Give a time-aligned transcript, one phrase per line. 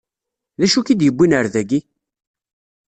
[0.59, 1.79] D-acu i k-id yewwin ar d-agi?